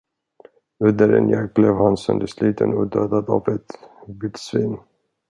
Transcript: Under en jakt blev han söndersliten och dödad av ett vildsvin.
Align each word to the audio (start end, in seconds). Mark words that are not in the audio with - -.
Under 0.79 1.13
en 1.13 1.29
jakt 1.29 1.53
blev 1.53 1.75
han 1.75 1.97
söndersliten 1.97 2.73
och 2.73 2.87
dödad 2.89 3.29
av 3.29 3.49
ett 3.49 3.79
vildsvin. 4.07 4.77